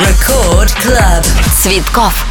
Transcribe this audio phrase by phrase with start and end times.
[0.00, 1.26] Record Club.
[1.60, 2.24] Цветков.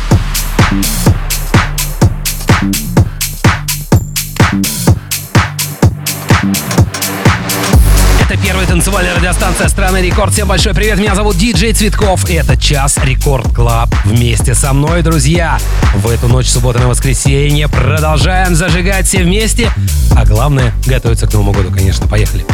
[8.27, 10.34] Это первая танцевальная радиостанция страны Рекорд.
[10.34, 12.27] Всем большой привет, меня зовут Диджей Цветков.
[12.27, 13.94] И это час Рекорд Клаб.
[14.04, 15.60] Вместе со мной, друзья,
[15.94, 19.72] в эту ночь субботы на воскресенье продолжаем зажигать все вместе.
[20.16, 22.08] А главное, готовиться к Новому году, конечно.
[22.08, 22.46] Поехали.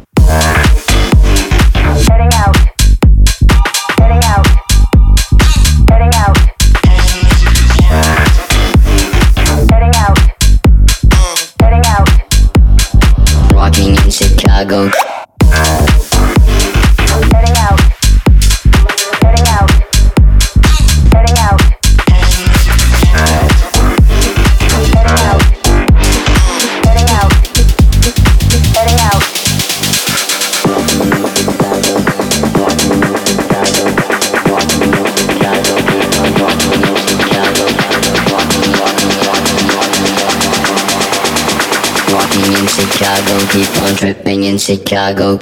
[2.35, 2.57] out.
[4.01, 4.47] Heading out.
[5.89, 6.37] Heading out.
[9.71, 10.19] Heading out.
[11.61, 12.09] Heading out.
[13.55, 14.91] Walking in Chicago.
[42.81, 45.37] Chicago, keep on tripping in Chicago.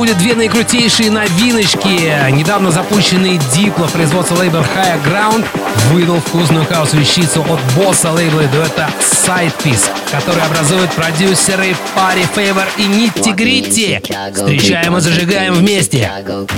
[0.00, 2.30] Будет две наикрутейшие новиночки.
[2.30, 5.44] Недавно запущенный дипло производства лейбла Higher Ground
[5.90, 13.36] выдал вкусную хаос-вещицу от босса лейбла дуэта Sidepiece, который образуют продюсеры Party Favor и Nitty
[13.36, 14.32] Gritty.
[14.32, 16.10] Встречаем и зажигаем вместе.
[16.26, 16.48] Chicago.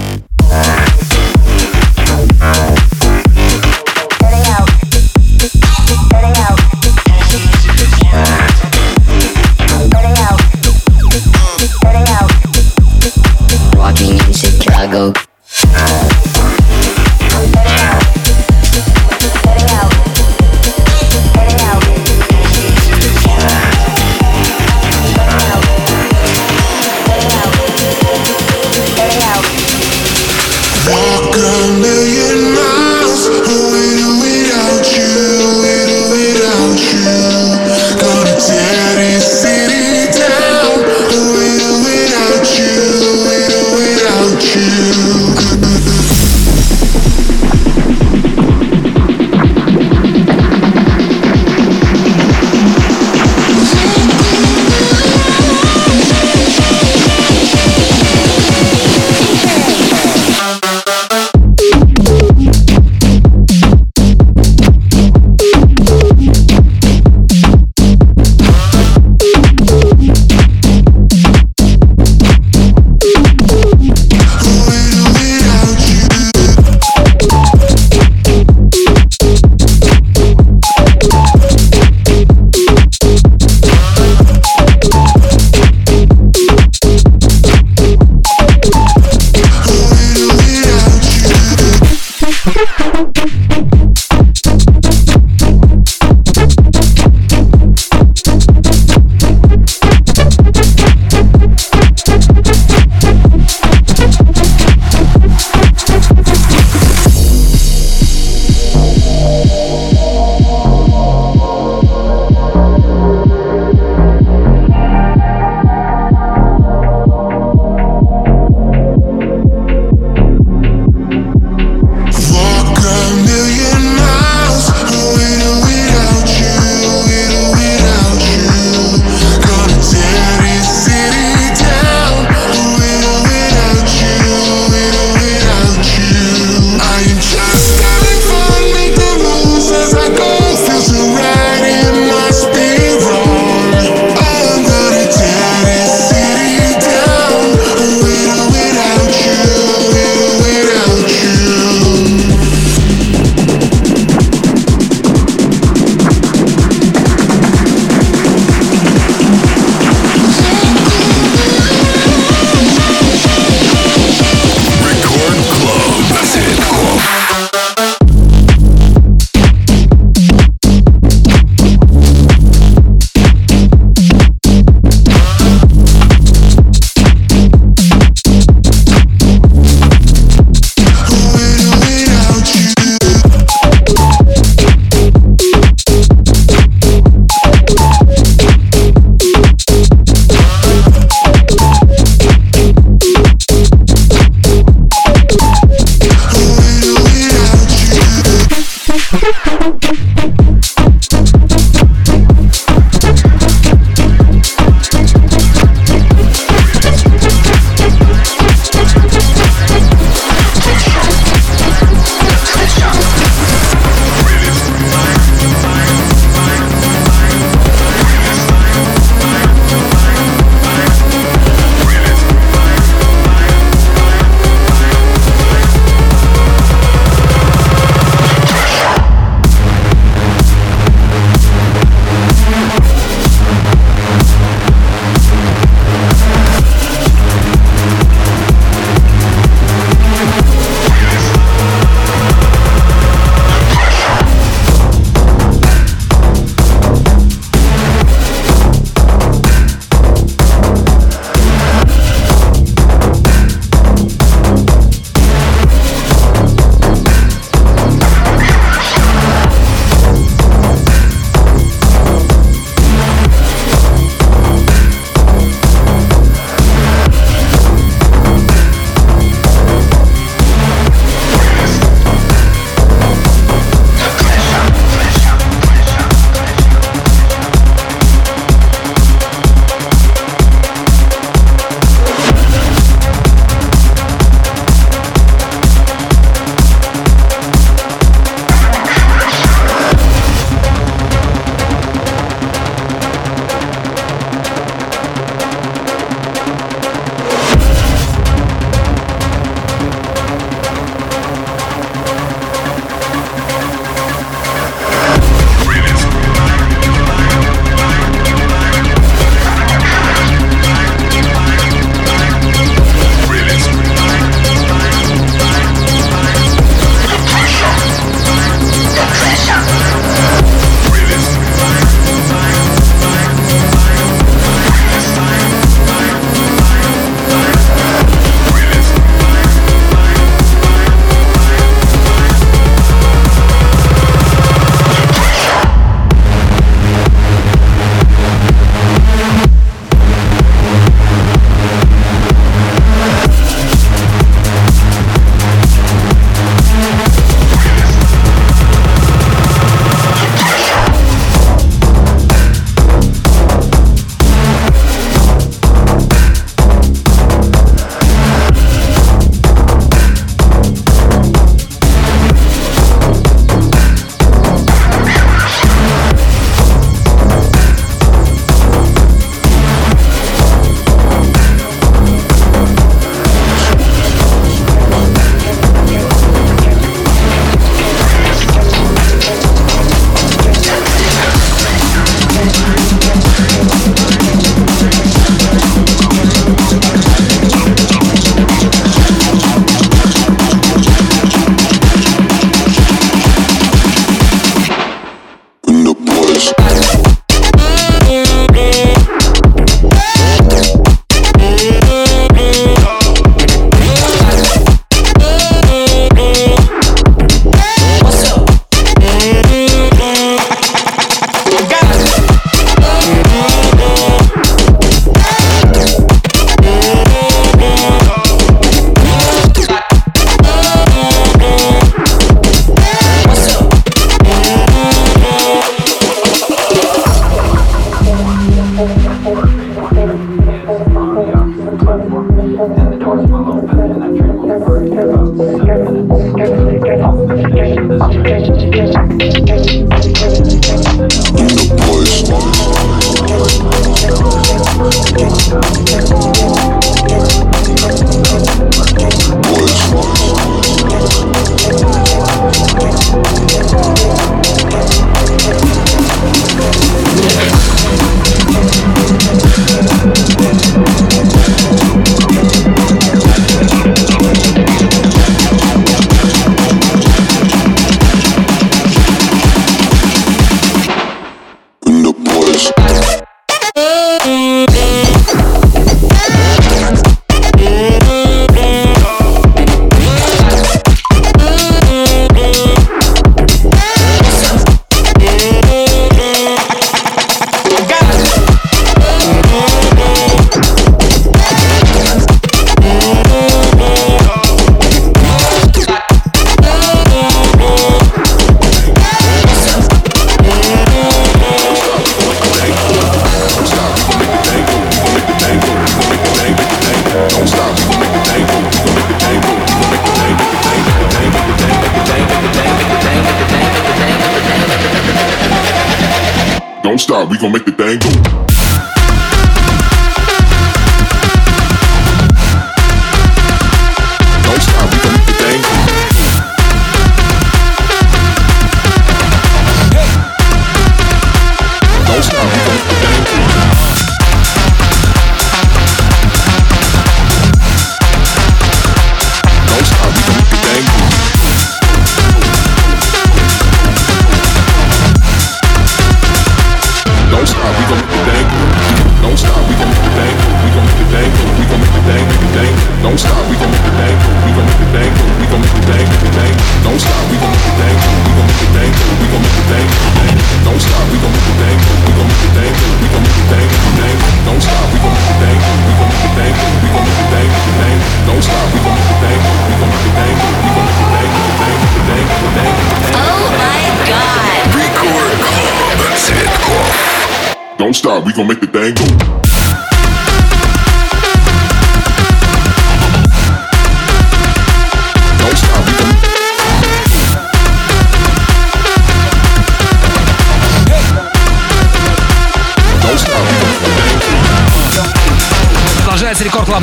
[516.83, 518.42] Don't stop, we gon' make the thing go.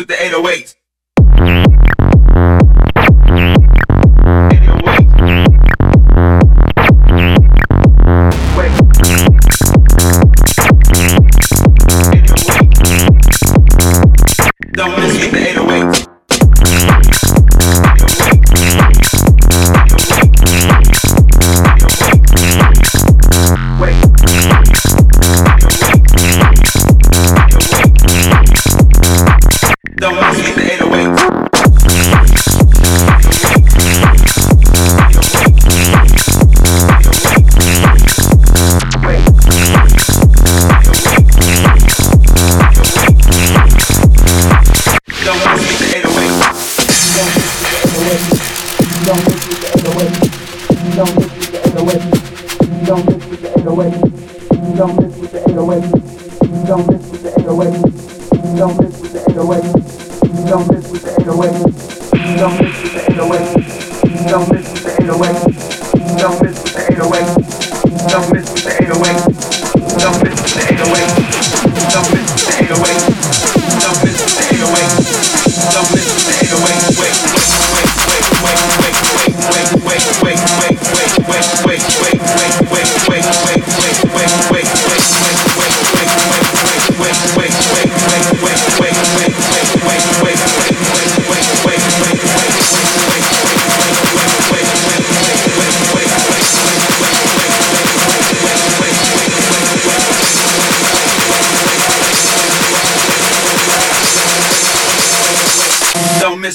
[0.00, 0.79] with the 808.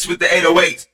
[0.08, 0.88] with the 808s.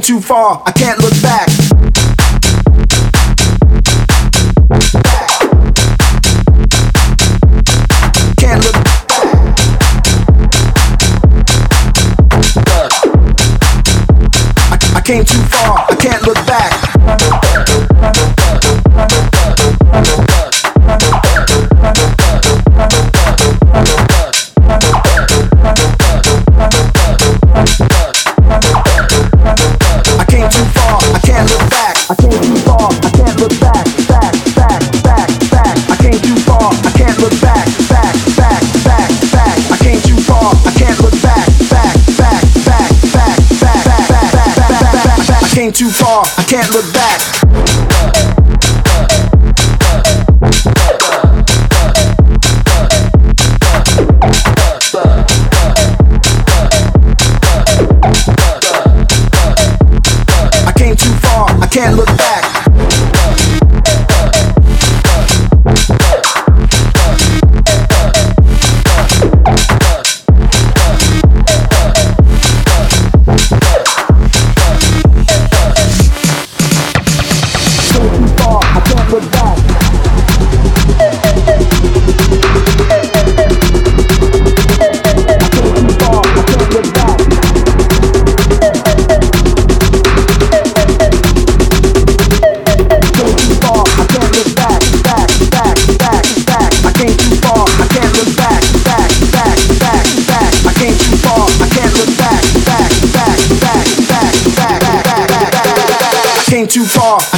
[0.00, 1.45] too far, I can't look back.
[45.76, 47.35] too far, I can't look back.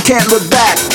[0.09, 0.88] Can't look back.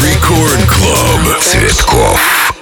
[0.00, 2.53] Рекорд Клуб Цветков.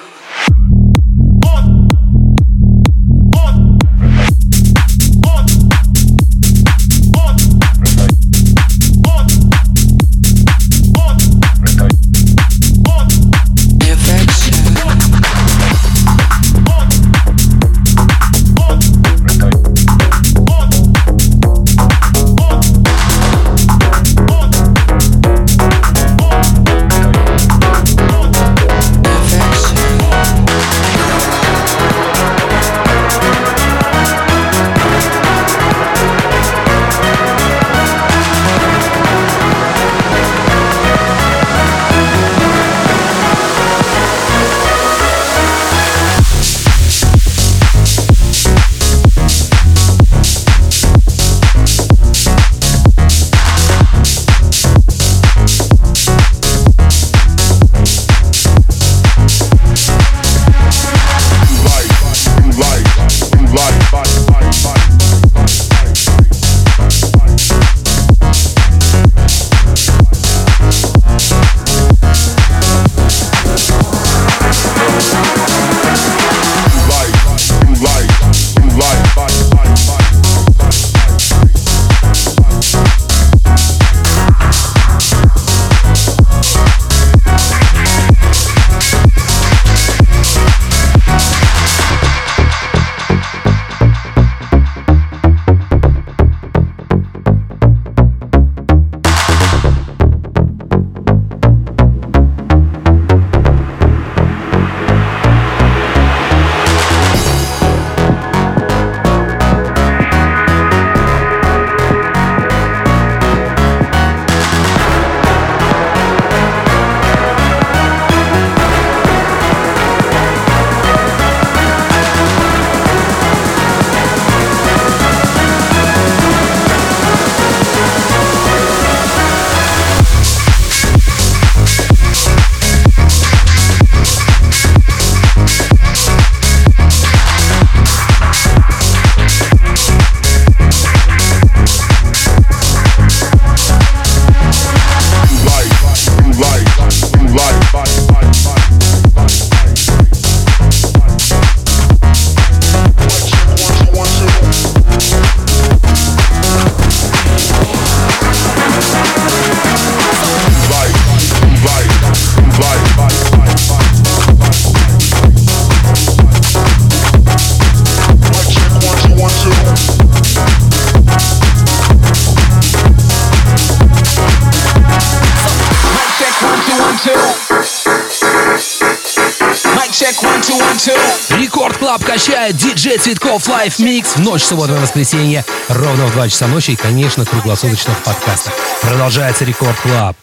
[182.93, 186.77] диджей Цветков Live Mix в ночь субботы на воскресенье ровно в 2 часа ночи и,
[186.77, 188.53] конечно, круглосуточно в подкастах.
[188.83, 190.17] Продолжается Рекорд Клаб.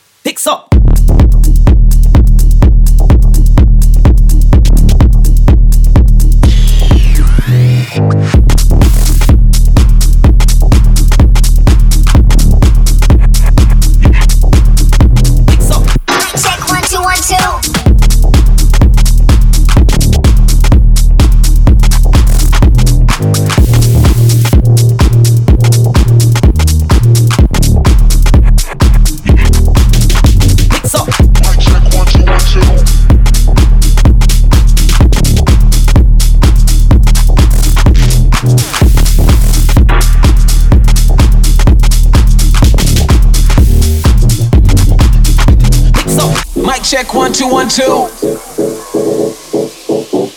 [47.40, 48.10] Two one two.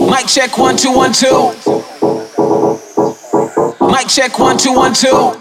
[0.06, 1.48] Mic check one two one two.
[3.90, 5.32] Mic check one two one two.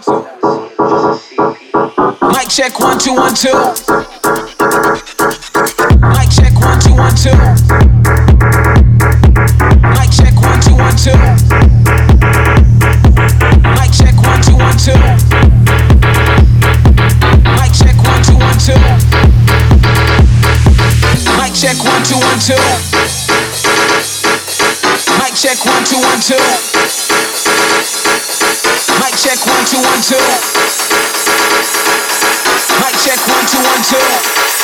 [2.32, 3.54] Mic check one two one two.
[6.08, 7.91] Mic check one two one two.
[22.42, 22.54] Two.
[25.22, 26.34] Mic check one two one two.
[28.98, 30.18] Mic check one two one two.
[32.82, 34.61] Mic check one two one two.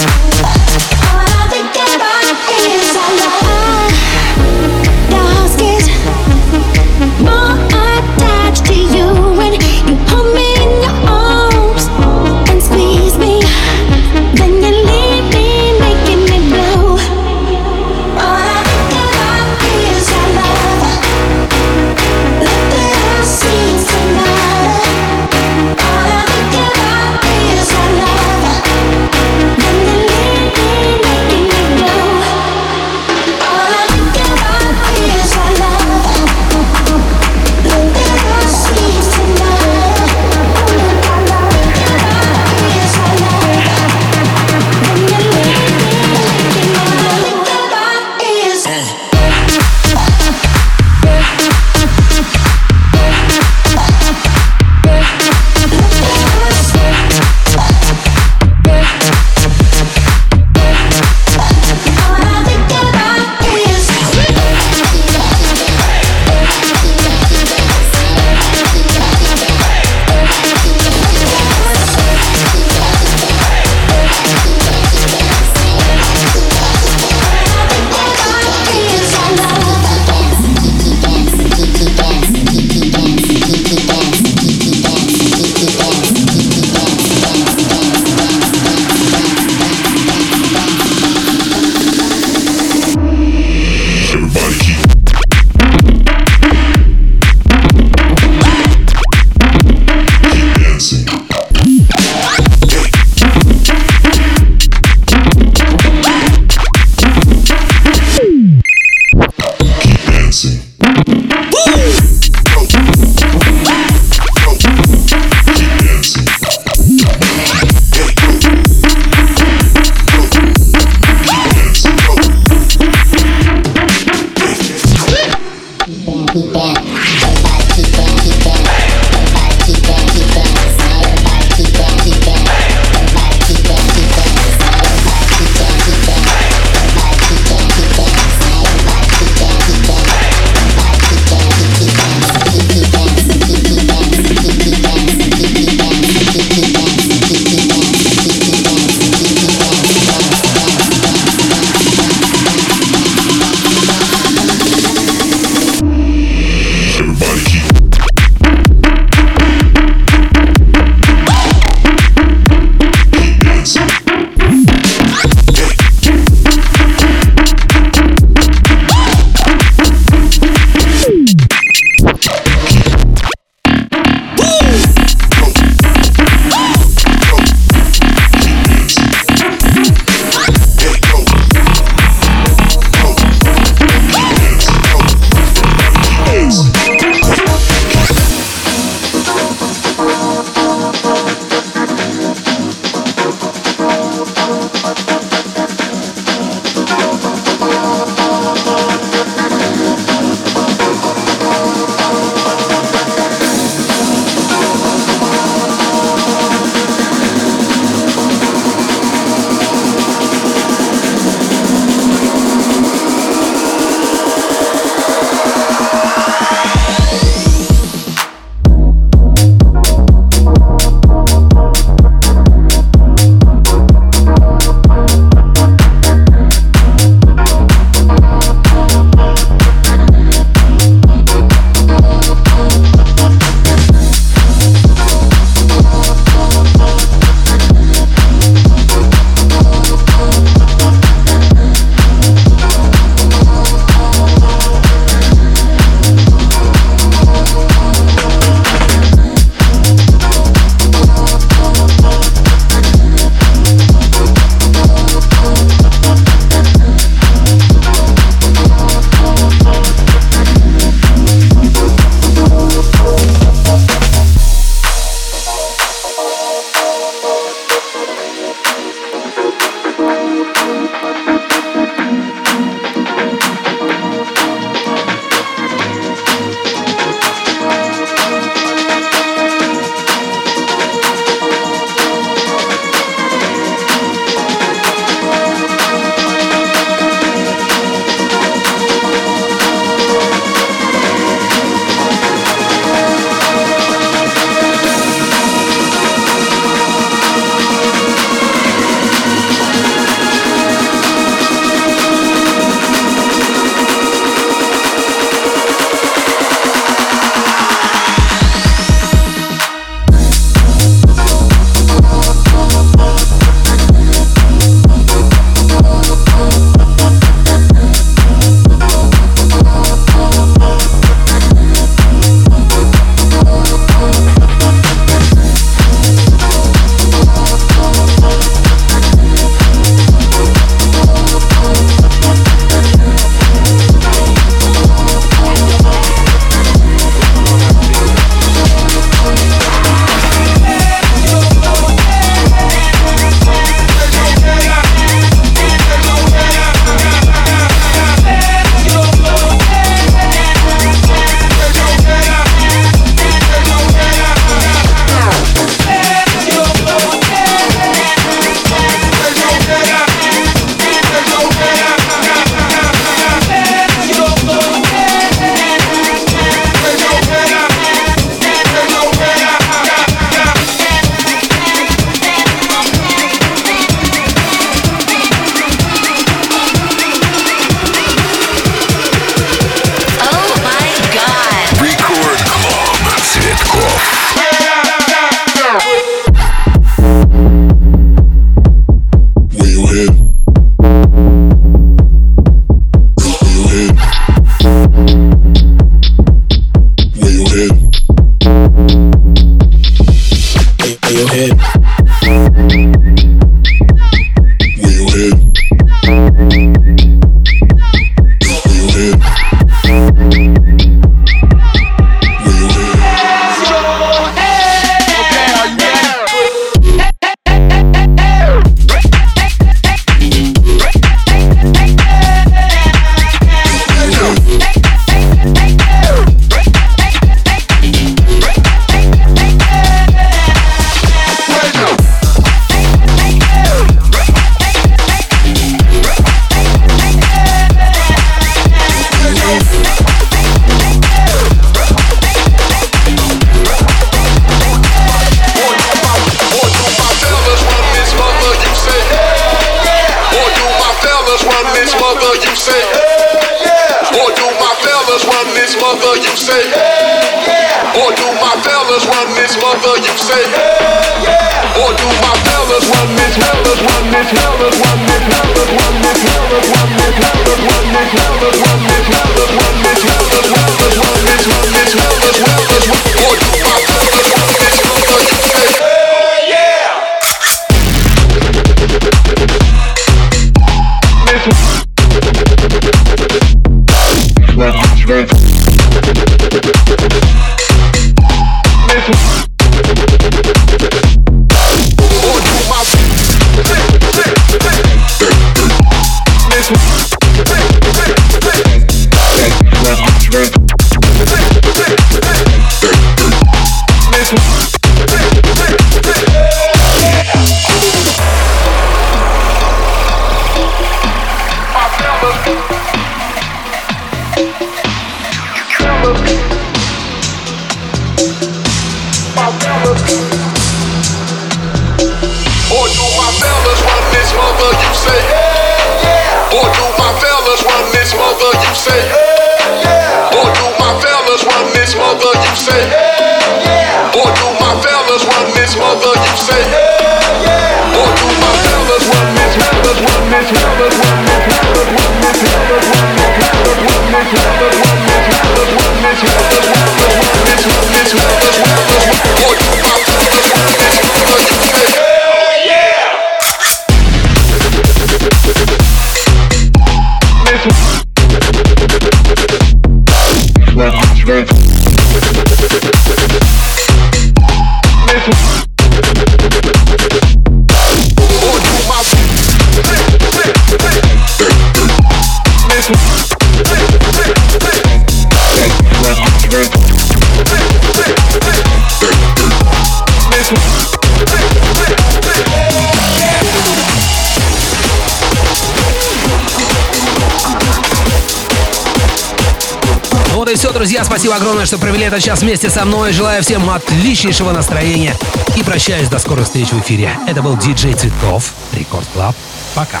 [591.22, 593.12] Спасибо огромное, что провели этот час вместе со мной.
[593.12, 595.14] Желаю всем отличнейшего настроения.
[595.56, 597.16] И прощаюсь до скорых встреч в эфире.
[597.28, 599.36] Это был DJ Цветов, Рекорд Клаб.
[599.76, 600.00] Пока.